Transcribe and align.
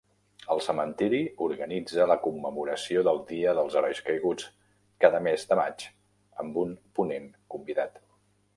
El 0.53 0.61
cementiri 0.67 1.17
organitza 1.47 2.07
la 2.11 2.15
commemoració 2.27 3.03
del 3.07 3.21
"Dia 3.33 3.53
dels 3.59 3.77
Herois 3.81 4.01
Caiguts" 4.09 4.49
cada 5.05 5.23
mes 5.29 5.47
de 5.53 5.59
maig, 5.63 5.89
amb 6.45 6.61
un 6.63 6.77
ponent 7.01 7.33
convidat. 7.57 8.03